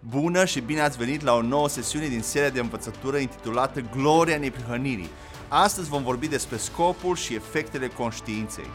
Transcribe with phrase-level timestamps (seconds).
[0.00, 4.38] Bună și bine ați venit la o nouă sesiune din seria de învățătură intitulată Gloria
[4.38, 5.10] neprihănirii.
[5.48, 8.66] Astăzi vom vorbi despre scopul și efectele conștiinței.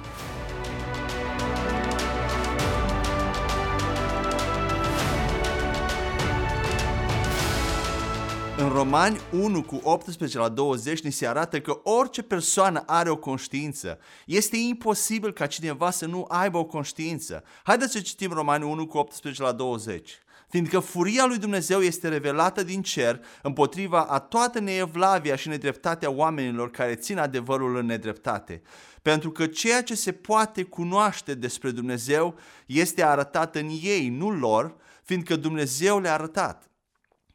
[8.58, 13.18] În Romani 1 cu 18 la 20 ni se arată că orice persoană are o
[13.18, 14.00] conștiință.
[14.26, 17.44] Este imposibil ca cineva să nu aibă o conștiință.
[17.64, 22.64] Haideți să citim Romani 1 cu 18 la 20 fiindcă furia lui Dumnezeu este revelată
[22.64, 28.62] din cer împotriva a toată neevlavia și nedreptatea oamenilor care țin adevărul în nedreptate.
[29.02, 34.76] Pentru că ceea ce se poate cunoaște despre Dumnezeu este arătat în ei, nu lor,
[35.04, 36.66] fiindcă Dumnezeu le-a arătat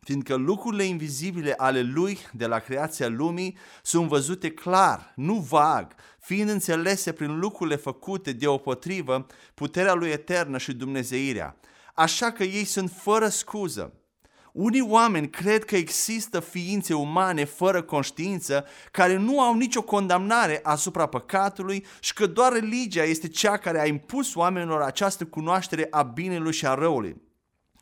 [0.01, 6.49] fiindcă lucrurile invizibile ale lui de la creația lumii sunt văzute clar, nu vag, fiind
[6.49, 11.57] înțelese prin lucrurile făcute deopotrivă puterea lui eternă și dumnezeirea
[11.99, 13.93] așa că ei sunt fără scuză.
[14.53, 21.07] Unii oameni cred că există ființe umane fără conștiință care nu au nicio condamnare asupra
[21.07, 26.53] păcatului și că doar religia este cea care a impus oamenilor această cunoaștere a binelui
[26.53, 27.26] și a răului.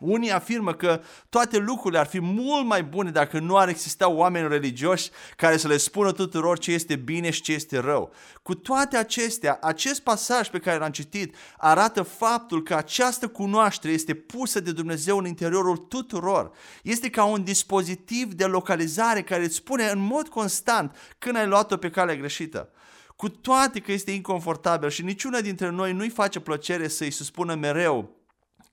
[0.04, 4.48] Unii afirmă că toate lucrurile ar fi mult mai bune dacă nu ar exista oameni
[4.48, 8.12] religioși care să le spună tuturor ce este bine și ce este rău.
[8.42, 14.14] Cu toate acestea, acest pasaj pe care l-am citit arată faptul că această cunoaștere este
[14.14, 16.50] pusă de Dumnezeu în interiorul tuturor.
[16.82, 21.76] Este ca un dispozitiv de localizare care îți spune în mod constant când ai luat-o
[21.76, 22.68] pe calea greșită.
[23.16, 28.23] Cu toate că este inconfortabil și niciuna dintre noi nu-i face plăcere să-i spună mereu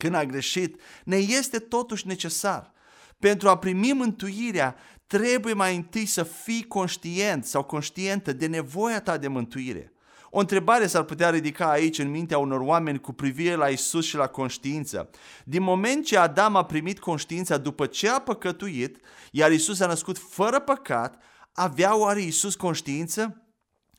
[0.02, 2.72] când a greșit, ne este totuși necesar.
[3.20, 4.76] Pentru a primi mântuirea,
[5.08, 9.94] trebuie mai întâi să fii conștient sau conștientă de nevoia ta de mântuire.
[10.30, 14.16] O întrebare s-ar putea ridica aici în mintea unor oameni cu privire la Isus și
[14.16, 15.10] la conștiință.
[15.44, 18.98] Din moment ce Adam a primit conștiința după ce a păcătuit,
[19.32, 21.22] iar Isus a născut fără păcat,
[21.54, 23.46] avea oare Isus conștiință?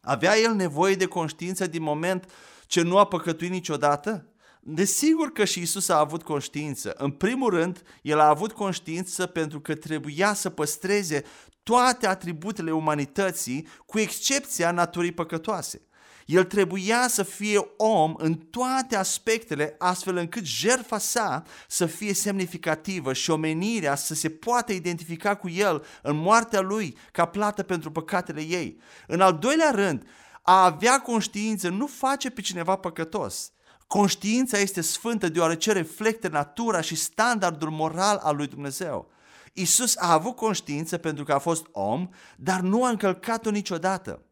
[0.01, 2.31] Avea el nevoie de conștiință din moment
[2.67, 4.32] ce nu a păcătuit niciodată?
[4.65, 6.95] Desigur că și Isus a avut conștiință.
[6.97, 11.25] În primul rând, el a avut conștiință pentru că trebuia să păstreze
[11.63, 15.81] toate atributele umanității, cu excepția naturii păcătoase.
[16.27, 23.13] El trebuia să fie om în toate aspectele, astfel încât jertfa sa să fie semnificativă
[23.13, 28.41] și omenirea să se poată identifica cu el în moartea lui ca plată pentru păcatele
[28.41, 28.81] ei.
[29.07, 30.07] În al doilea rând,
[30.43, 33.53] a avea conștiință nu face pe cineva păcătos.
[33.93, 39.11] Conștiința este sfântă deoarece reflectă natura și standardul moral al lui Dumnezeu.
[39.53, 44.23] Isus a avut conștiință pentru că a fost om, dar nu a încălcat-o niciodată.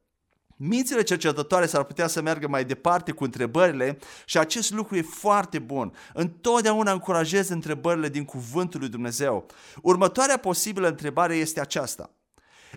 [0.57, 5.59] Mințile cercetătoare s-ar putea să meargă mai departe cu întrebările și acest lucru e foarte
[5.59, 5.93] bun.
[6.15, 9.47] Întotdeauna încurajez întrebările din cuvântul lui Dumnezeu.
[9.83, 12.11] Următoarea posibilă întrebare este aceasta.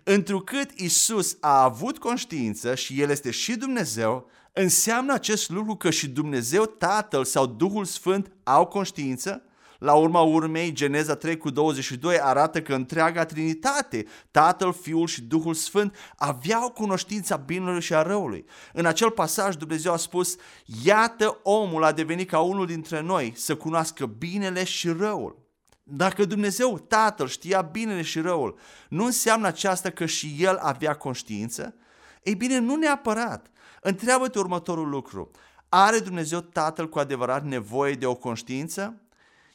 [0.04, 6.10] Întrucât Isus a avut conștiință și El este și Dumnezeu, Înseamnă acest lucru că și
[6.10, 9.44] Dumnezeu Tatăl sau Duhul Sfânt au conștiință?
[9.80, 15.54] La urma urmei, Geneza 3 cu 22 arată că întreaga Trinitate, Tatăl, Fiul și Duhul
[15.54, 18.46] Sfânt, aveau cunoștința binelui și a răului.
[18.74, 20.36] În acel pasaj Dumnezeu a spus,
[20.84, 25.42] iată omul a devenit ca unul dintre noi să cunoască binele și răul.
[25.84, 28.60] Dacă Dumnezeu Tatăl știa binele și răul,
[28.90, 31.76] nu înseamnă aceasta că și El avea conștiință?
[32.24, 33.52] Ei bine, nu neapărat.
[33.86, 35.32] Întreabă-te următorul lucru.
[35.70, 39.02] Are Dumnezeu Tatăl cu adevărat nevoie de o conștiință?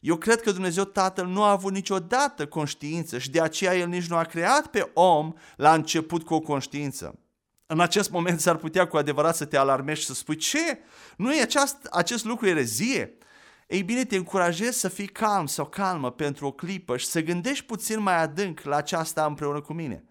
[0.00, 4.06] Eu cred că Dumnezeu Tatăl nu a avut niciodată conștiință și de aceea El nici
[4.06, 7.18] nu a creat pe om la început cu o conștiință.
[7.66, 10.78] În acest moment s-ar putea cu adevărat să te alarmești și să spui ce?
[11.16, 13.18] Nu e aceast, acest lucru erezie?
[13.66, 17.64] Ei bine, te încurajez să fii calm sau calmă pentru o clipă și să gândești
[17.64, 20.04] puțin mai adânc la aceasta împreună cu mine.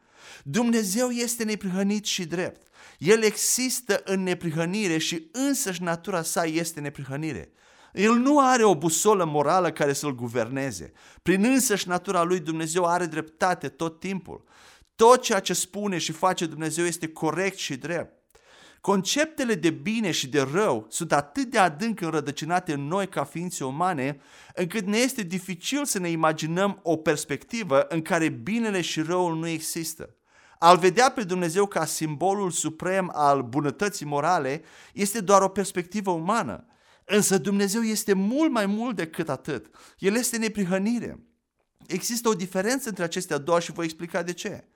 [0.44, 2.68] Dumnezeu este neprihănit și drept.
[2.98, 7.52] El există în neprihănire și însăși natura sa este neprihănire.
[7.94, 10.92] El nu are o busolă morală care să-l guverneze.
[11.22, 14.44] Prin însăși natura lui Dumnezeu are dreptate tot timpul.
[14.96, 18.16] Tot ceea ce spune și face Dumnezeu este corect și drept.
[18.82, 23.64] Conceptele de bine și de rău sunt atât de adânc înrădăcinate în noi ca ființe
[23.64, 24.20] umane,
[24.56, 29.48] încât ne este dificil să ne imaginăm o perspectivă în care binele și răul nu
[29.48, 30.17] există.
[30.60, 34.64] Al vedea pe Dumnezeu ca simbolul suprem al bunătății morale
[34.94, 36.66] este doar o perspectivă umană.
[37.06, 39.76] Însă Dumnezeu este mult mai mult decât atât.
[39.98, 41.20] El este neprihănire.
[41.88, 44.68] Există o diferență între acestea două și voi explica de ce.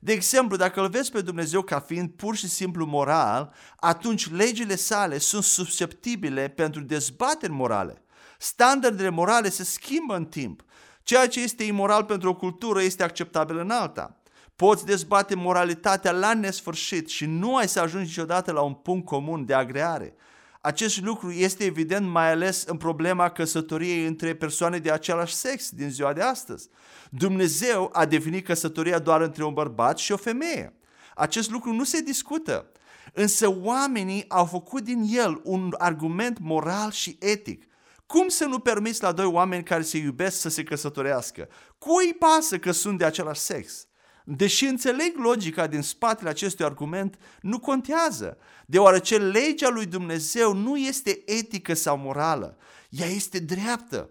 [0.00, 4.76] De exemplu, dacă îl vezi pe Dumnezeu ca fiind pur și simplu moral, atunci legile
[4.76, 8.04] sale sunt susceptibile pentru dezbateri morale.
[8.38, 10.62] Standardele morale se schimbă în timp.
[11.02, 14.21] Ceea ce este imoral pentru o cultură este acceptabil în alta.
[14.56, 19.44] Poți dezbate moralitatea la nesfârșit și nu ai să ajungi niciodată la un punct comun
[19.44, 20.14] de agreare.
[20.60, 25.90] Acest lucru este evident mai ales în problema căsătoriei între persoane de același sex din
[25.90, 26.68] ziua de astăzi.
[27.10, 30.76] Dumnezeu a definit căsătoria doar între un bărbat și o femeie.
[31.14, 32.72] Acest lucru nu se discută.
[33.12, 37.66] Însă oamenii au făcut din el un argument moral și etic.
[38.06, 41.48] Cum să nu permiți la doi oameni care se iubesc să se căsătorească?
[41.78, 43.86] Cui pasă că sunt de același sex?
[44.24, 51.22] Deși înțeleg logica din spatele acestui argument, nu contează, deoarece legea lui Dumnezeu nu este
[51.26, 52.56] etică sau morală,
[52.88, 54.10] ea este dreaptă.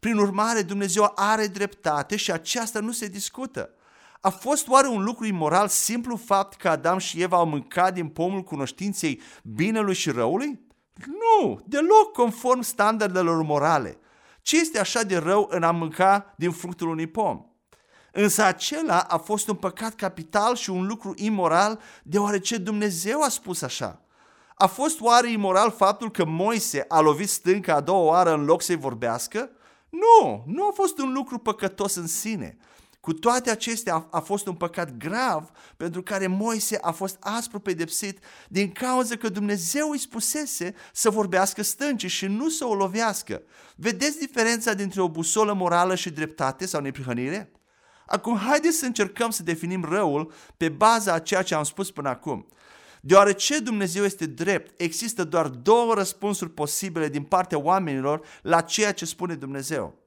[0.00, 3.70] Prin urmare, Dumnezeu are dreptate și aceasta nu se discută.
[4.20, 8.08] A fost oare un lucru imoral simplu fapt că Adam și Eva au mâncat din
[8.08, 10.60] pomul cunoștinței binelui și răului?
[11.06, 13.98] Nu, deloc conform standardelor morale.
[14.42, 17.49] Ce este așa de rău în a mânca din fructul unui pom?
[18.12, 23.62] Însă acela a fost un păcat capital și un lucru imoral deoarece Dumnezeu a spus
[23.62, 24.00] așa.
[24.54, 28.62] A fost oare imoral faptul că Moise a lovit stânca a doua oară în loc
[28.62, 29.50] să-i vorbească?
[29.88, 32.56] Nu, nu a fost un lucru păcătos în sine.
[33.00, 37.58] Cu toate acestea a, a fost un păcat grav pentru care Moise a fost aspru
[37.58, 43.42] pedepsit din cauza că Dumnezeu îi spusese să vorbească stâncii și nu să o lovească.
[43.76, 47.59] Vedeți diferența dintre o busolă morală și dreptate sau neprihănire?
[48.12, 52.08] Acum, haideți să încercăm să definim răul pe baza a ceea ce am spus până
[52.08, 52.46] acum.
[53.00, 59.04] Deoarece Dumnezeu este drept, există doar două răspunsuri posibile din partea oamenilor la ceea ce
[59.04, 59.98] spune Dumnezeu.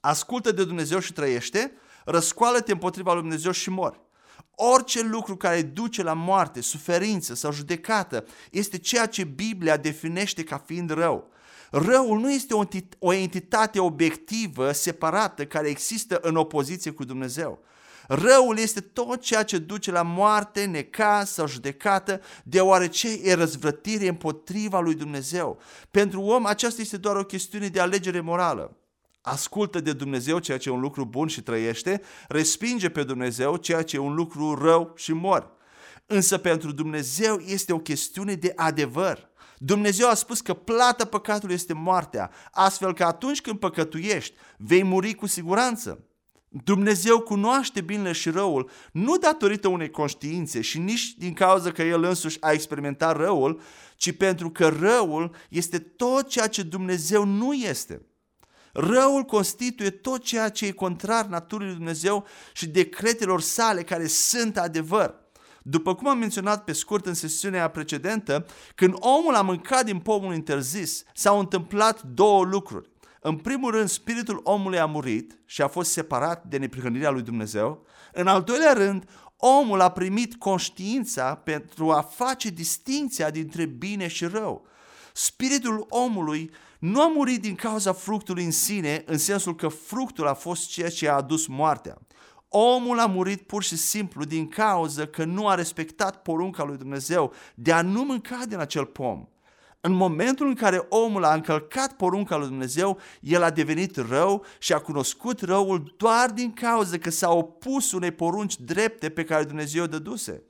[0.00, 1.72] Ascultă de Dumnezeu și trăiește,
[2.04, 4.00] răscoală-te împotriva lui Dumnezeu și mori.
[4.54, 10.58] Orice lucru care duce la moarte, suferință sau judecată este ceea ce Biblia definește ca
[10.58, 11.30] fiind rău.
[11.74, 12.54] Răul nu este
[12.98, 17.62] o entitate obiectivă, separată, care există în opoziție cu Dumnezeu.
[18.06, 24.80] Răul este tot ceea ce duce la moarte, necaz sau judecată, deoarece e răzvrătire împotriva
[24.80, 25.60] lui Dumnezeu.
[25.90, 28.76] Pentru om aceasta este doar o chestiune de alegere morală.
[29.20, 33.82] Ascultă de Dumnezeu ceea ce e un lucru bun și trăiește, respinge pe Dumnezeu ceea
[33.82, 35.50] ce e un lucru rău și mor.
[36.06, 39.30] Însă pentru Dumnezeu este o chestiune de adevăr.
[39.64, 45.14] Dumnezeu a spus că plata păcatului este moartea, astfel că atunci când păcătuiești, vei muri
[45.14, 46.04] cu siguranță.
[46.48, 52.02] Dumnezeu cunoaște binele și răul nu datorită unei conștiințe și nici din cauza că El
[52.02, 53.60] însuși a experimentat răul,
[53.96, 58.06] ci pentru că răul este tot ceea ce Dumnezeu nu este.
[58.72, 64.58] Răul constituie tot ceea ce e contrar naturii lui Dumnezeu și decretelor sale care sunt
[64.58, 65.21] adevăr.
[65.62, 70.34] După cum am menționat pe scurt în sesiunea precedentă, când omul a mâncat din pomul
[70.34, 72.90] interzis, s-au întâmplat două lucruri.
[73.20, 77.86] În primul rând, spiritul omului a murit și a fost separat de neprihănirea lui Dumnezeu.
[78.12, 79.04] În al doilea rând,
[79.36, 84.66] omul a primit conștiința pentru a face distinția dintre bine și rău.
[85.12, 90.34] Spiritul omului nu a murit din cauza fructului în sine, în sensul că fructul a
[90.34, 91.98] fost ceea ce a adus moartea.
[92.54, 97.32] Omul a murit pur și simplu din cauza că nu a respectat porunca lui Dumnezeu
[97.54, 99.26] de a nu mânca din acel pom.
[99.80, 104.72] În momentul în care omul a încălcat porunca lui Dumnezeu, el a devenit rău și
[104.72, 109.86] a cunoscut răul doar din cauza că s-a opus unei porunci drepte pe care Dumnezeu
[109.86, 110.42] dăduse.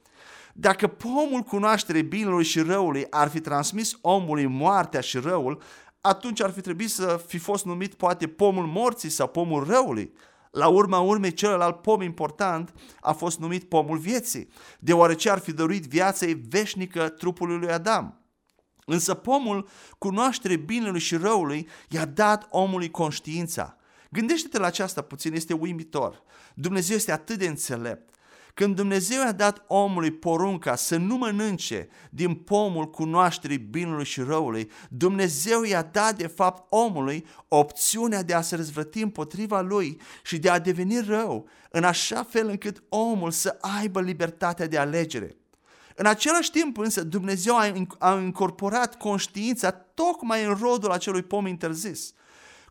[0.54, 5.62] Dacă pomul cunoaștere binelui și răului ar fi transmis omului moartea și răul,
[6.00, 10.12] atunci ar fi trebuit să fi fost numit poate pomul morții sau pomul răului.
[10.52, 15.85] La urma urmei, celălalt pom important a fost numit pomul vieții, deoarece ar fi dăruit
[15.87, 18.21] viața veșnică trupului lui Adam.
[18.85, 19.68] Însă pomul
[19.99, 23.76] cunoaștere binelui și răului i-a dat omului conștiința.
[24.11, 26.23] Gândește-te la aceasta puțin, este uimitor.
[26.54, 28.12] Dumnezeu este atât de înțelept
[28.54, 34.71] când Dumnezeu a dat omului porunca să nu mănânce din pomul cunoașterii binului și răului,
[34.88, 40.50] Dumnezeu i-a dat de fapt omului opțiunea de a se răzvrăti împotriva lui și de
[40.50, 45.37] a deveni rău, în așa fel încât omul să aibă libertatea de alegere.
[45.97, 47.56] În același timp însă Dumnezeu
[47.99, 52.12] a incorporat conștiința tocmai în rodul acelui pom interzis.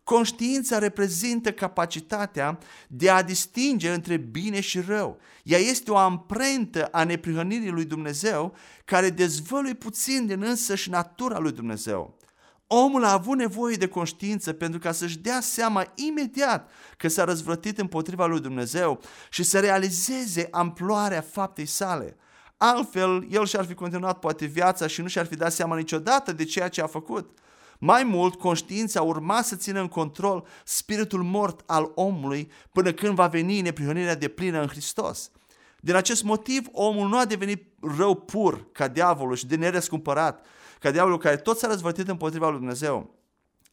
[0.04, 5.20] Conștiința reprezintă capacitatea de a distinge între bine și rău.
[5.44, 8.56] Ea este o amprentă a neprihănirii lui Dumnezeu
[8.86, 12.20] care dezvăluie puțin din însăși natura lui Dumnezeu.
[12.68, 17.80] Omul a avut nevoie de conștiință pentru ca să-și dea seama imediat că s-a răzvrătit
[17.80, 22.18] împotriva lui Dumnezeu și să realizeze amploarea faptei sale.
[22.58, 26.44] Altfel, el și-ar fi continuat poate viața și nu și-ar fi dat seama niciodată de
[26.44, 27.38] ceea ce a făcut.
[27.84, 33.28] Mai mult, conștiința urma să țină în control spiritul mort al omului până când va
[33.28, 35.32] veni neprihănirea de plină în Hristos.
[35.80, 37.64] Din acest motiv, omul nu a devenit
[37.98, 40.46] rău pur ca diavolul și de nerescumpărat,
[40.80, 43.16] ca diavolul care tot s-a răzvătit împotriva lui Dumnezeu.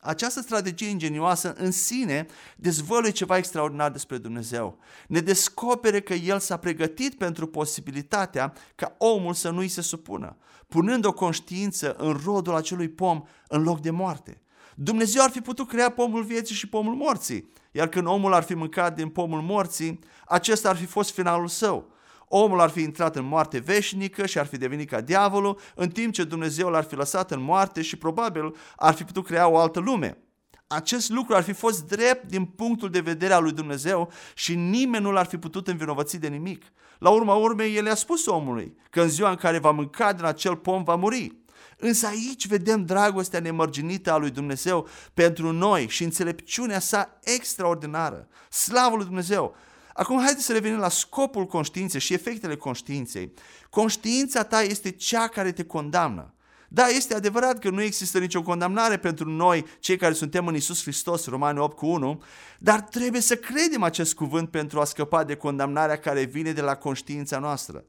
[0.00, 2.26] Această strategie ingenioasă în sine
[2.56, 4.78] dezvăluie ceva extraordinar despre Dumnezeu.
[5.08, 10.36] Ne descopere că El s-a pregătit pentru posibilitatea ca omul să nu îi se supună,
[10.68, 14.42] punând o conștiință în rodul acelui pom în loc de moarte.
[14.74, 18.54] Dumnezeu ar fi putut crea pomul vieții și pomul morții, iar când omul ar fi
[18.54, 21.90] mâncat din pomul morții, acesta ar fi fost finalul său
[22.28, 26.12] omul ar fi intrat în moarte veșnică și ar fi devenit ca diavolul, în timp
[26.12, 29.80] ce Dumnezeu l-ar fi lăsat în moarte și probabil ar fi putut crea o altă
[29.80, 30.22] lume.
[30.66, 35.04] Acest lucru ar fi fost drept din punctul de vedere al lui Dumnezeu și nimeni
[35.04, 36.64] nu l-ar fi putut învinovăți de nimic.
[36.98, 40.24] La urma urmei, el i-a spus omului că în ziua în care va mânca din
[40.24, 41.36] acel pom va muri.
[41.76, 48.28] Însă aici vedem dragostea nemărginită a lui Dumnezeu pentru noi și înțelepciunea sa extraordinară.
[48.50, 49.56] Slavă lui Dumnezeu!
[49.98, 53.32] Acum haideți să revenim la scopul conștiinței și efectele conștiinței.
[53.70, 56.34] Conștiința ta este cea care te condamnă.
[56.68, 60.82] Da, este adevărat că nu există nicio condamnare pentru noi, cei care suntem în Isus
[60.82, 62.22] Hristos, Romani 8 cu 1,
[62.58, 66.74] dar trebuie să credem acest cuvânt pentru a scăpa de condamnarea care vine de la
[66.74, 67.84] conștiința noastră.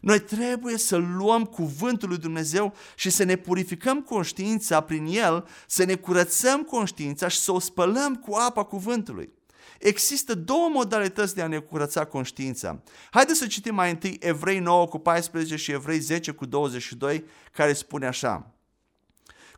[0.00, 5.84] Noi trebuie să luăm cuvântul lui Dumnezeu și să ne purificăm conștiința prin el, să
[5.84, 9.38] ne curățăm conștiința și să o spălăm cu apa cuvântului.
[9.80, 12.82] Există două modalități de a ne curăța conștiința.
[13.10, 17.72] Haideți să citim mai întâi Evrei 9 cu 14 și Evrei 10 cu 22, care
[17.72, 18.54] spune așa.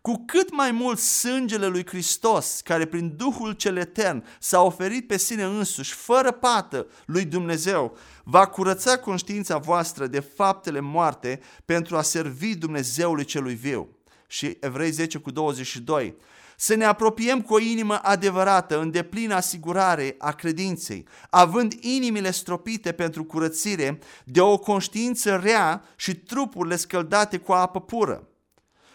[0.00, 5.16] Cu cât mai mult sângele lui Hristos, care prin Duhul cel Etern s-a oferit pe
[5.16, 12.02] sine însuși, fără pată lui Dumnezeu, va curăța conștiința voastră de faptele moarte pentru a
[12.02, 13.96] servi Dumnezeului celui viu.
[14.26, 16.16] Și Evrei 10 cu 22
[16.62, 22.92] să ne apropiem cu o inimă adevărată, în deplină asigurare a credinței, având inimile stropite
[22.92, 28.31] pentru curățire de o conștiință rea și trupurile scăldate cu apă pură.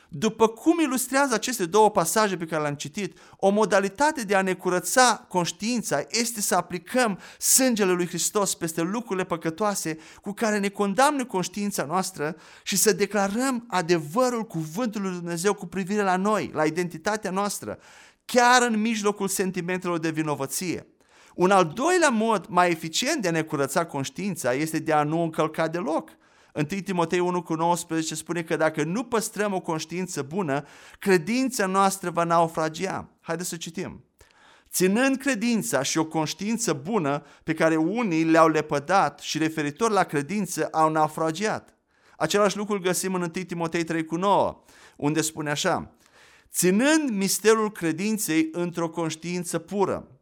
[0.10, 4.54] După cum ilustrează aceste două pasaje pe care le-am citit, o modalitate de a ne
[4.54, 11.26] curăța conștiința este să aplicăm sângele lui Hristos peste lucrurile păcătoase cu care ne condamnă
[11.26, 17.32] conștiința noastră și să declarăm adevărul cuvântului lui Dumnezeu cu privire la noi, la identitatea
[17.32, 17.80] noastră,
[18.26, 20.88] chiar în mijlocul sentimentelor de vinovăție.
[21.36, 25.22] Un al doilea mod mai eficient de a ne curăța conștiința este de a nu
[25.22, 26.10] încălca deloc–
[26.58, 30.66] 1 Timotei 1 cu 19 spune că dacă nu păstrăm o conștiință bună,
[31.00, 33.10] credința noastră va naufragia.
[33.22, 34.04] Haideți să citim.
[34.70, 40.68] Ținând credința și o conștiință bună pe care unii le-au lepădat și referitor la credință
[40.72, 41.78] au naufragiat.
[42.18, 44.64] Același lucru îl găsim în 1 Timotei 3 cu 9,
[44.96, 45.92] unde spune așa,
[46.52, 50.17] ținând misterul credinței într-o conștiință pură.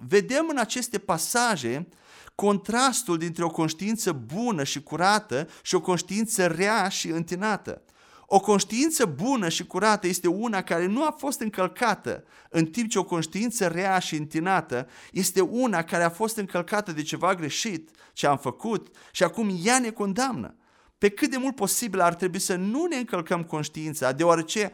[0.00, 1.88] Vedem în aceste pasaje
[2.34, 7.82] contrastul dintre o conștiință bună și curată și o conștiință rea și întinată.
[8.26, 12.98] O conștiință bună și curată este una care nu a fost încălcată, în timp ce
[12.98, 18.26] o conștiință rea și întinată este una care a fost încălcată de ceva greșit ce
[18.26, 20.56] am făcut și acum ea ne condamnă
[21.04, 24.72] pe cât de mult posibil ar trebui să nu ne încălcăm conștiința, deoarece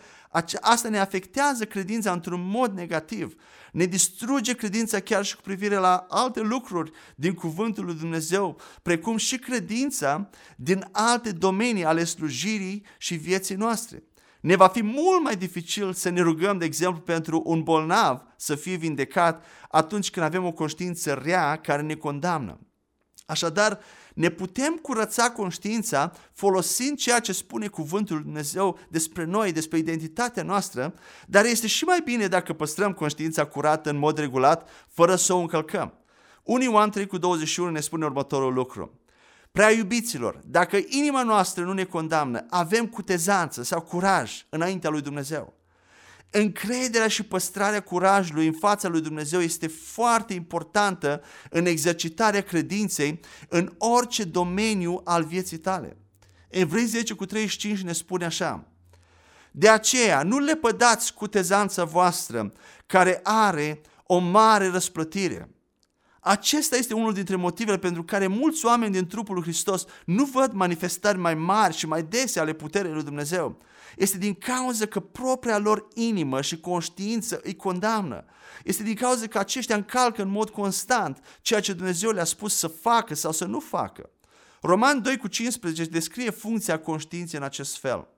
[0.61, 3.35] asta ne afectează credința într-un mod negativ.
[3.73, 9.17] Ne distruge credința chiar și cu privire la alte lucruri din Cuvântul lui Dumnezeu, precum
[9.17, 14.03] și credința din alte domenii ale slujirii și vieții noastre.
[14.41, 18.55] Ne va fi mult mai dificil să ne rugăm, de exemplu, pentru un bolnav să
[18.55, 22.70] fie vindecat atunci când avem o conștiință rea care ne condamnă.
[23.31, 23.79] Așadar,
[24.15, 30.43] ne putem curăța conștiința folosind ceea ce spune cuvântul Lui Dumnezeu despre noi, despre identitatea
[30.43, 30.95] noastră,
[31.27, 35.39] dar este și mai bine dacă păstrăm conștiința curată în mod regulat, fără să o
[35.39, 35.93] încălcăm.
[36.43, 39.01] 1 Ioan 3 cu 21 ne spune următorul lucru.
[39.53, 45.60] Prea iubiților, dacă inima noastră nu ne condamnă, avem cutezanță sau curaj înaintea lui Dumnezeu.
[46.31, 53.73] Încrederea și păstrarea curajului în fața lui Dumnezeu este foarte importantă în exercitarea credinței în
[53.79, 55.97] orice domeniu al vieții tale.
[56.49, 58.67] Evrei 10 cu 35 ne spune așa,
[59.51, 62.53] De aceea nu le pădați cutezanța voastră
[62.87, 65.49] care are o mare răsplătire.
[66.21, 70.53] Acesta este unul dintre motivele pentru care mulți oameni din trupul lui Hristos nu văd
[70.53, 73.59] manifestări mai mari și mai dese ale puterii lui Dumnezeu
[73.97, 78.25] este din cauza că propria lor inimă și conștiință îi condamnă.
[78.65, 82.67] Este din cauza că aceștia încalcă în mod constant ceea ce Dumnezeu le-a spus să
[82.67, 84.11] facă sau să nu facă.
[84.61, 88.09] Roman 2 cu 15 descrie funcția conștiinței în acest fel.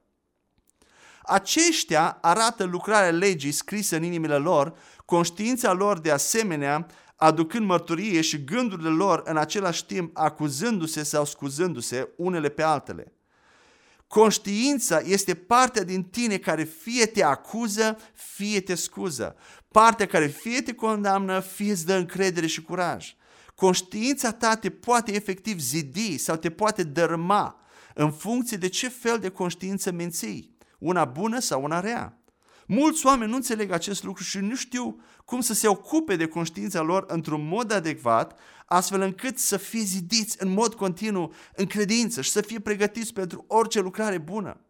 [1.23, 6.87] Aceștia arată lucrarea legii scrisă în inimile lor, conștiința lor de asemenea,
[7.23, 13.13] aducând mărturie și gândurile lor în același timp acuzându-se sau scuzându-se unele pe altele.
[14.07, 19.37] Conștiința este partea din tine care fie te acuză, fie te scuză.
[19.69, 23.15] Partea care fie te condamnă, fie îți dă încredere și curaj.
[23.55, 27.61] Conștiința ta te poate efectiv zidi sau te poate dărâma
[27.95, 32.22] în funcție de ce fel de conștiință menții, una bună sau una rea.
[32.75, 36.81] Mulți oameni nu înțeleg acest lucru și nu știu cum să se ocupe de conștiința
[36.81, 42.31] lor într-un mod adecvat, astfel încât să fie zidiți în mod continuu în credință și
[42.31, 44.61] să fie pregătiți pentru orice lucrare bună.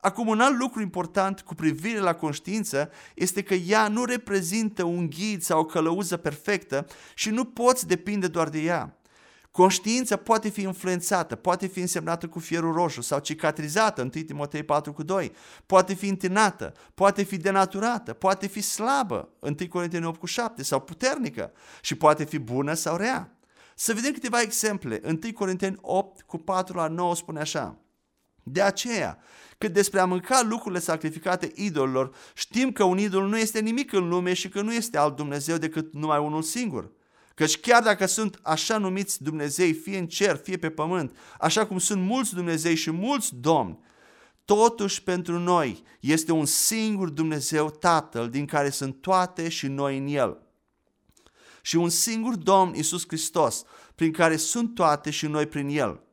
[0.00, 5.10] Acum, un alt lucru important cu privire la conștiință este că ea nu reprezintă un
[5.10, 8.98] ghid sau o călăuză perfectă și nu poți depinde doar de ea.
[9.56, 14.92] Conștiința poate fi influențată, poate fi însemnată cu fierul roșu sau cicatrizată, 1 Timotei 4
[14.92, 15.32] cu 2,
[15.66, 20.80] poate fi întinată, poate fi denaturată, poate fi slabă, 1 Corinteni 8 cu 7, sau
[20.80, 23.38] puternică și poate fi bună sau rea.
[23.74, 25.00] Să vedem câteva exemple.
[25.04, 27.78] 1 Corinteni 8 cu 4 la 9 spune așa.
[28.42, 29.18] De aceea,
[29.58, 34.08] cât despre a mânca lucrurile sacrificate idolilor, știm că un idol nu este nimic în
[34.08, 36.94] lume și că nu este alt Dumnezeu decât numai unul singur.
[37.36, 41.78] Căci chiar dacă sunt așa numiți Dumnezei, fie în cer, fie pe pământ, așa cum
[41.78, 43.78] sunt mulți Dumnezei și mulți domni,
[44.44, 50.06] totuși pentru noi este un singur Dumnezeu Tatăl din care sunt toate și noi în
[50.06, 50.38] El.
[51.62, 53.64] Și un singur Domn Isus Hristos,
[53.94, 56.05] prin care sunt toate și noi prin El.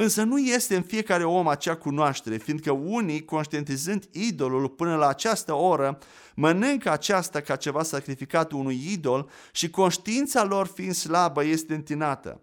[0.00, 5.52] Însă nu este în fiecare om acea cunoaștere, fiindcă unii, conștientizând idolul până la această
[5.52, 5.98] oră,
[6.34, 12.40] mănâncă aceasta ca ceva sacrificat unui idol și conștiința lor fiind slabă este întinată.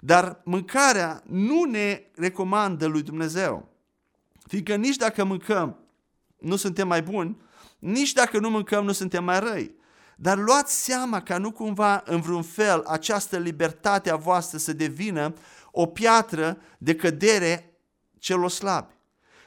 [0.00, 3.68] Dar mâncarea nu ne recomandă lui Dumnezeu,
[4.46, 5.78] fiindcă nici dacă mâncăm
[6.38, 7.36] nu suntem mai buni,
[7.78, 9.74] nici dacă nu mâncăm nu suntem mai răi.
[10.16, 15.34] Dar luați seama ca nu cumva în vreun fel această libertate a voastră să devină
[15.74, 17.76] o piatră de cădere
[18.18, 18.92] celor slabi.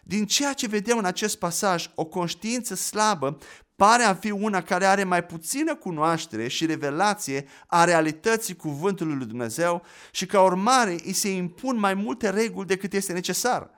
[0.03, 3.37] Din ceea ce vedem în acest pasaj, o conștiință slabă
[3.75, 9.25] pare a fi una care are mai puțină cunoaștere și revelație a realității cuvântului lui
[9.25, 13.69] Dumnezeu și ca urmare îi se impun mai multe reguli decât este necesar.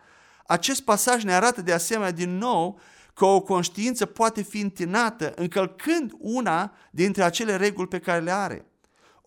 [0.45, 2.79] Acest pasaj ne arată de asemenea din nou
[3.13, 8.65] că o conștiință poate fi întinată încălcând una dintre acele reguli pe care le are.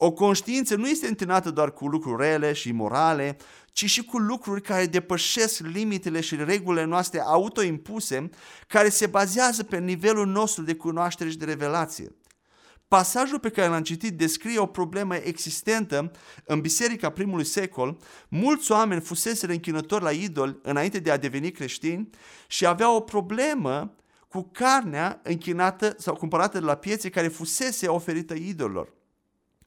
[0.03, 3.37] O conștiință nu este întinată doar cu lucruri rele și morale,
[3.73, 8.29] ci și cu lucruri care depășesc limitele și regulile noastre autoimpuse,
[8.67, 12.17] care se bazează pe nivelul nostru de cunoaștere și de revelație.
[12.89, 16.11] Pasajul pe care l-am citit descrie o problemă existentă
[16.45, 17.97] în biserica primului secol.
[18.29, 22.09] Mulți oameni fusese închinători la idol înainte de a deveni creștini
[22.47, 23.95] și aveau o problemă
[24.29, 28.99] cu carnea închinată sau cumpărată de la piețe care fusese oferită idolilor.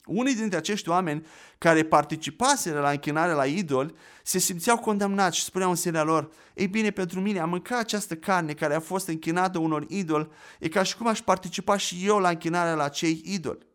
[0.06, 1.26] Unii dintre acești oameni
[1.58, 6.66] care participaseră la închinare la idoli se simțeau condamnați și spuneau în sinea lor, ei
[6.66, 10.82] bine, pentru mine a mânca această carne care a fost închinată unor idoli e ca
[10.82, 13.66] și cum aș participa și eu la închinarea la cei idoli.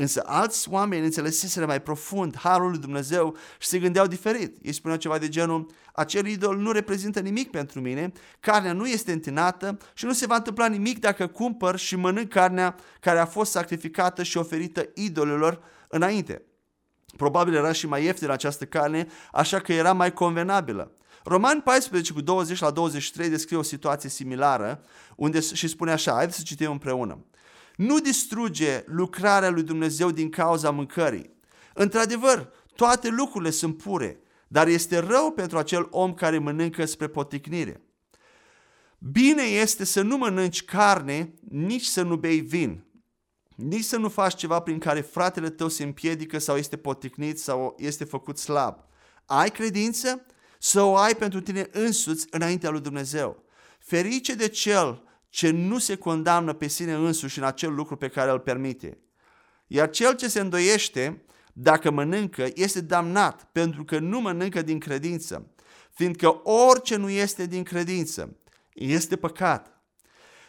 [0.00, 4.56] Însă alți oameni înțeleseseră mai profund harul lui Dumnezeu și se gândeau diferit.
[4.62, 9.12] Ei spuneau ceva de genul, acel idol nu reprezintă nimic pentru mine, carnea nu este
[9.12, 13.50] întinată și nu se va întâmpla nimic dacă cumpăr și mănânc carnea care a fost
[13.50, 16.42] sacrificată și oferită idolilor înainte.
[17.16, 20.92] Probabil era și mai ieftină această carne, așa că era mai convenabilă.
[21.24, 24.84] Roman 14 cu 20 la 23 descrie o situație similară
[25.16, 27.24] unde și spune așa, haideți să citim împreună
[27.78, 31.36] nu distruge lucrarea lui Dumnezeu din cauza mâncării.
[31.74, 37.82] Într-adevăr, toate lucrurile sunt pure, dar este rău pentru acel om care mănâncă spre poticnire.
[38.98, 42.84] Bine este să nu mănânci carne, nici să nu bei vin,
[43.56, 47.74] nici să nu faci ceva prin care fratele tău se împiedică sau este poticnit sau
[47.78, 48.84] este făcut slab.
[49.26, 50.26] Ai credință?
[50.58, 53.44] Să o ai pentru tine însuți înaintea lui Dumnezeu.
[53.78, 58.30] Ferice de cel ce nu se condamnă pe sine însuși în acel lucru pe care
[58.30, 58.98] îl permite.
[59.66, 65.50] Iar cel ce se îndoiește, dacă mănâncă, este damnat pentru că nu mănâncă din credință,
[65.90, 68.38] fiindcă orice nu este din credință
[68.78, 69.82] este păcat.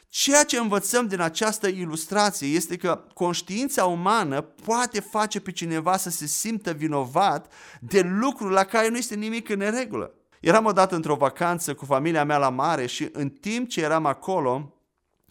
[0.07, 6.09] Ceea ce învățăm din această ilustrație este că conștiința umană poate face pe cineva să
[6.09, 10.13] se simtă vinovat de lucruri la care nu este nimic în neregulă.
[10.39, 14.73] Eram odată într-o vacanță cu familia mea la mare și în timp ce eram acolo,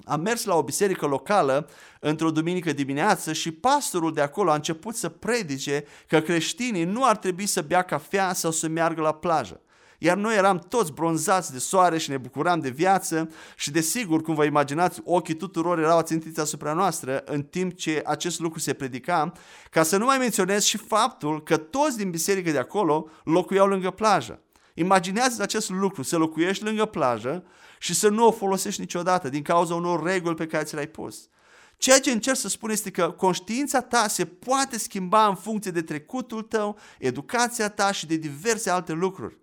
[0.04, 1.68] am mers la o biserică locală
[2.00, 7.16] într-o duminică dimineață și pastorul de acolo a început să predice că creștinii nu ar
[7.16, 9.60] trebui să bea cafea sau să meargă la plajă.
[10.00, 14.34] iar noi eram toți bronzați de soare și ne bucuram de viață și desigur, cum
[14.34, 19.32] vă imaginați, ochii tuturor erau ațintiți asupra noastră în timp ce acest lucru se predica,
[19.70, 23.90] ca să nu mai menționez și faptul că toți din biserică de acolo locuiau lângă
[23.90, 24.42] plajă.
[24.78, 27.44] Imaginează acest lucru, să locuiești lângă plajă
[27.78, 31.28] și să nu o folosești niciodată din cauza unor reguli pe care ți le-ai pus.
[31.76, 35.82] Ceea ce încerc să spun este că conștiința ta se poate schimba în funcție de
[35.82, 39.38] trecutul tău, educația ta și de diverse alte lucruri.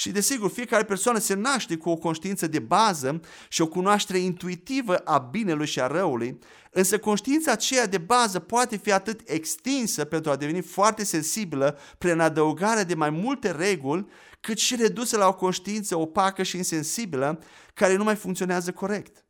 [0.00, 4.96] Și desigur, fiecare persoană se naște cu o conștiință de bază și o cunoaștere intuitivă
[4.96, 6.38] a binelui și a răului,
[6.70, 12.20] însă conștiința aceea de bază poate fi atât extinsă pentru a deveni foarte sensibilă prin
[12.20, 14.06] adăugarea de mai multe reguli,
[14.40, 17.42] cât și redusă la o conștiință opacă și insensibilă
[17.74, 19.24] care nu mai funcționează corect.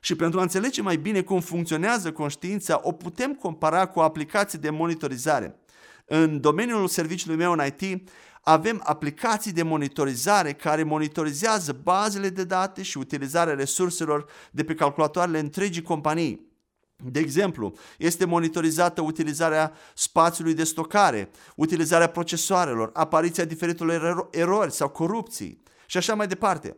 [0.00, 4.70] Și pentru a înțelege mai bine cum funcționează conștiința, o putem compara cu aplicații de
[4.70, 5.58] monitorizare.
[6.06, 8.10] În domeniul serviciului meu în IT,
[8.44, 15.38] avem aplicații de monitorizare care monitorizează bazele de date și utilizarea resurselor de pe calculatoarele
[15.38, 16.52] întregii companii.
[16.96, 25.62] De exemplu, este monitorizată utilizarea spațiului de stocare, utilizarea procesoarelor, apariția diferitelor erori sau corupții
[25.86, 26.76] și așa mai departe.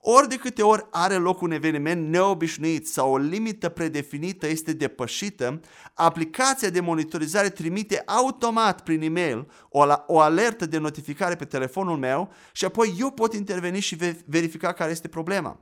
[0.00, 5.60] Ori de câte ori are loc un eveniment neobișnuit sau o limită predefinită este depășită,
[5.94, 12.32] aplicația de monitorizare trimite automat prin e-mail o, o alertă de notificare pe telefonul meu
[12.52, 15.60] și apoi eu pot interveni și verifica care este problema.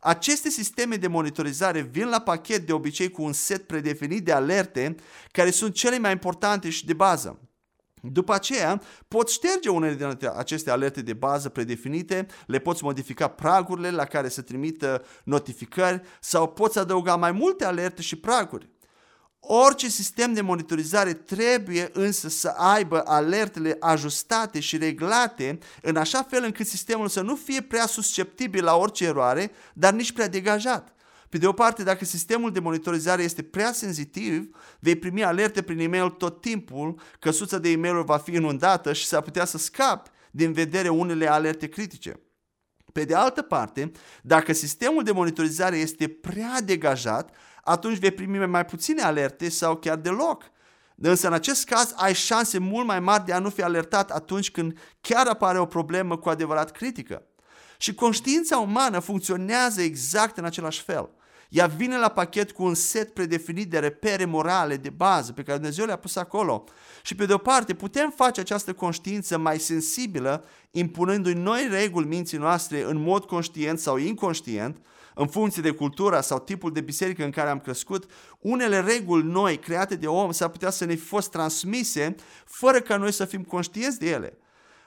[0.00, 4.94] Aceste sisteme de monitorizare vin la pachet de obicei cu un set predefinit de alerte
[5.30, 7.43] care sunt cele mai importante și de bază.
[8.12, 13.90] După aceea, poți șterge unele dintre aceste alerte de bază predefinite, le poți modifica pragurile
[13.90, 18.72] la care se trimită notificări sau poți adăuga mai multe alerte și praguri.
[19.40, 26.44] Orice sistem de monitorizare trebuie însă să aibă alertele ajustate și reglate în așa fel
[26.44, 30.94] încât sistemul să nu fie prea susceptibil la orice eroare, dar nici prea degajat.
[31.34, 35.78] Pe de o parte, dacă sistemul de monitorizare este prea sensitiv, vei primi alerte prin
[35.78, 40.52] e-mail tot timpul, căsuța de e-mail va fi inundată și s-ar putea să scapi din
[40.52, 42.20] vedere unele alerte critice.
[42.92, 43.90] Pe de altă parte,
[44.22, 49.96] dacă sistemul de monitorizare este prea degajat, atunci vei primi mai puține alerte sau chiar
[49.96, 50.42] deloc.
[50.96, 54.50] Însă în acest caz ai șanse mult mai mari de a nu fi alertat atunci
[54.50, 57.26] când chiar apare o problemă cu adevărat critică.
[57.78, 61.08] Și conștiința umană funcționează exact în același fel.
[61.54, 65.56] Ea vine la pachet cu un set predefinit de repere morale de bază pe care
[65.56, 66.64] Dumnezeu le-a pus acolo.
[67.02, 72.38] Și pe de o parte putem face această conștiință mai sensibilă impunându-i noi reguli minții
[72.38, 74.78] noastre în mod conștient sau inconștient,
[75.14, 79.58] în funcție de cultura sau tipul de biserică în care am crescut, unele reguli noi
[79.58, 82.14] create de om s-ar putea să ne fi fost transmise
[82.44, 84.38] fără ca noi să fim conștienți de ele.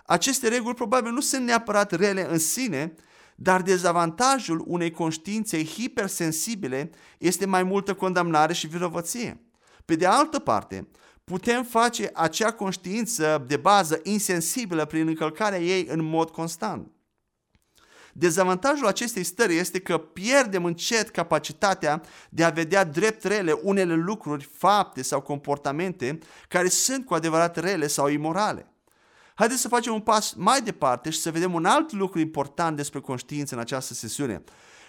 [0.06, 2.96] Aceste reguli probabil nu sunt neapărat rele în sine,
[3.40, 9.42] dar dezavantajul unei conștiințe hipersensibile este mai multă condamnare și vinovăție.
[9.86, 10.88] Pe de altă parte,
[11.24, 16.92] putem face acea conștiință de bază insensibilă prin încălcarea ei în mod constant.
[18.14, 24.50] Dezavantajul acestei stări este că pierdem încet capacitatea de a vedea drept rele unele lucruri,
[24.54, 28.72] fapte sau comportamente care sunt cu adevărat rele sau imorale.
[29.38, 33.00] Haideți să facem un pas mai departe și să vedem un alt lucru important despre
[33.00, 34.44] conștiință în această sesiune.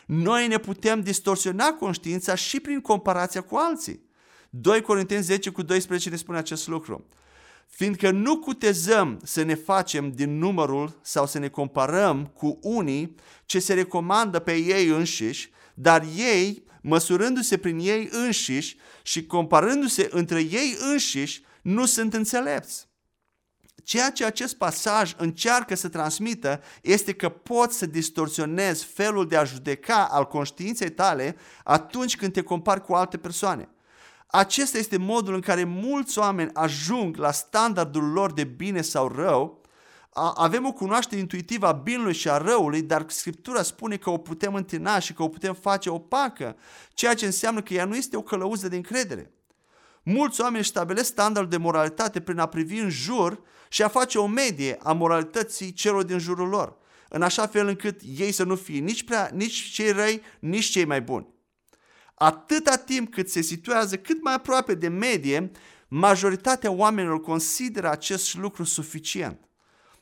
[0.06, 4.02] Noi ne putem distorsiona conștiința și prin comparația cu alții.
[4.50, 7.06] 2 Corinteni 10 cu 12 ne spune acest lucru.
[7.66, 13.58] Fiindcă nu cutezăm să ne facem din numărul sau să ne comparăm cu unii ce
[13.58, 20.76] se recomandă pe ei înșiși, dar ei, măsurându-se prin ei înșiși și comparându-se între ei
[20.90, 22.87] înșiși, nu sunt înțelepți.
[23.88, 29.44] Ceea ce acest pasaj încearcă să transmită este că poți să distorsionezi felul de a
[29.44, 33.68] judeca al conștiinței tale atunci când te compari cu alte persoane.
[34.26, 39.62] Acesta este modul în care mulți oameni ajung la standardul lor de bine sau rău.
[40.34, 44.54] Avem o cunoaștere intuitivă a binului și a răului, dar Scriptura spune că o putem
[44.54, 46.56] întina și că o putem face opacă,
[46.94, 49.32] ceea ce înseamnă că ea nu este o călăuză de încredere.
[50.10, 54.26] Mulți oameni stabilesc standardul de moralitate prin a privi în jur și a face o
[54.26, 56.76] medie a moralității celor din jurul lor,
[57.08, 60.84] în așa fel încât ei să nu fie nici, prea, nici cei răi, nici cei
[60.84, 61.26] mai buni.
[62.14, 65.50] Atâta timp cât se situează cât mai aproape de medie,
[65.88, 69.48] majoritatea oamenilor consideră acest lucru suficient.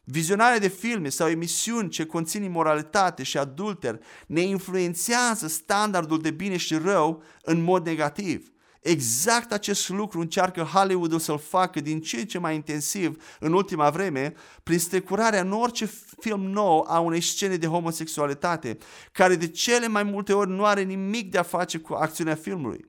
[0.04, 6.56] Vizionarea de filme sau emisiuni ce conțin imoralitate și adulter ne influențează standardul de bine
[6.56, 8.50] și rău în mod negativ.
[8.88, 13.90] Exact acest lucru încearcă Hollywoodul să-l facă din ce în ce mai intensiv în ultima
[13.90, 18.78] vreme, prin strecurarea în orice film nou a unei scene de homosexualitate,
[19.12, 22.84] care de cele mai multe ori nu are nimic de a face cu acțiunea filmului.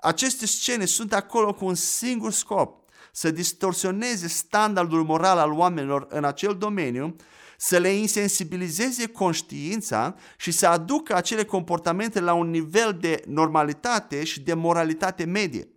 [0.00, 6.24] Aceste scene sunt acolo cu un singur scop, să distorsioneze standardul moral al oamenilor în
[6.24, 7.16] acel domeniu
[7.60, 14.40] să le insensibilizeze conștiința și să aducă acele comportamente la un nivel de normalitate și
[14.40, 15.68] de moralitate medie.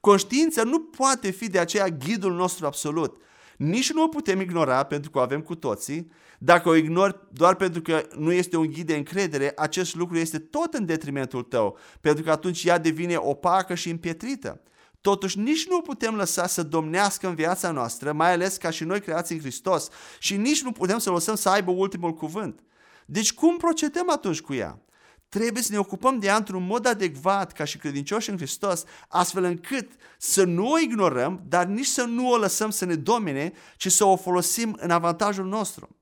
[0.00, 3.22] Conștiința nu poate fi de aceea ghidul nostru absolut.
[3.56, 6.10] Nici nu o putem ignora pentru că o avem cu toții.
[6.38, 10.38] Dacă o ignori doar pentru că nu este un ghid de încredere, acest lucru este
[10.38, 14.62] tot în detrimentul tău, pentru că atunci ea devine opacă și împietrită.
[15.00, 19.00] Totuși nici nu putem lăsa să domnească în viața noastră, mai ales ca și noi
[19.00, 22.62] creați în Hristos, și nici nu putem să lăsăm să aibă ultimul cuvânt.
[23.06, 24.82] Deci cum procedăm atunci cu ea?
[25.28, 29.44] Trebuie să ne ocupăm de ea într-un mod adecvat ca și credincioși în Hristos, astfel
[29.44, 33.92] încât să nu o ignorăm, dar nici să nu o lăsăm să ne domine, ci
[33.92, 35.96] să o folosim în avantajul nostru.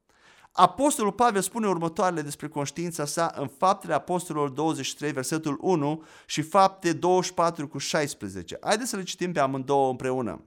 [0.56, 6.92] Apostolul Pavel spune următoarele despre conștiința sa în Faptele Apostolilor 23, versetul 1 și Fapte
[6.92, 8.58] 24 cu 16.
[8.60, 10.44] Haideți să le citim pe amândouă împreună.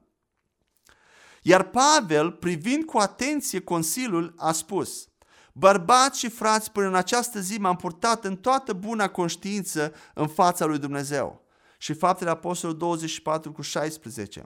[1.41, 5.07] Iar Pavel, privind cu atenție Consiliul, a spus,
[5.53, 10.65] Bărbați și frați, până în această zi m-am purtat în toată buna conștiință în fața
[10.65, 11.41] lui Dumnezeu.
[11.77, 14.45] Și Faptele Apostolilor 24 cu 16.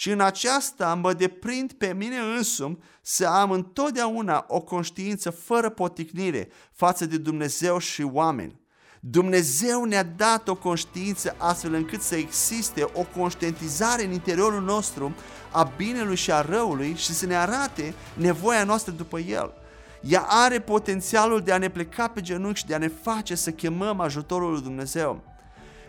[0.00, 6.48] Și în aceasta mă deprind pe mine însumi să am întotdeauna o conștiință fără poticnire
[6.72, 8.60] față de Dumnezeu și oameni.
[9.00, 15.14] Dumnezeu ne-a dat o conștiință astfel încât să existe o conștientizare în interiorul nostru
[15.50, 19.52] a binelui și a răului și să ne arate nevoia noastră după el.
[20.00, 23.50] Ea are potențialul de a ne pleca pe genunchi și de a ne face să
[23.50, 25.22] chemăm ajutorul lui Dumnezeu.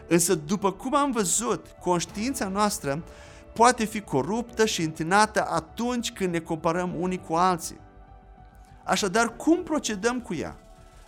[0.08, 3.04] Însă, după cum am văzut, conștiința noastră
[3.54, 7.80] poate fi coruptă și întinată atunci când ne comparăm unii cu alții.
[8.84, 10.56] Așadar, cum procedăm cu ea?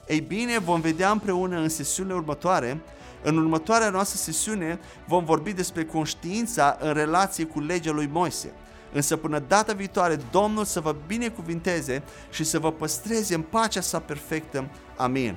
[0.08, 2.82] Ei bine, vom vedea împreună în sesiunile următoare.
[3.24, 8.54] În următoarea noastră sesiune vom vorbi despre conștiința în relație cu legea lui Moise.
[8.94, 14.00] Însă până data viitoare, Domnul să vă binecuvinteze și să vă păstreze în pacea sa
[14.00, 14.70] perfectă.
[14.98, 15.36] Amin.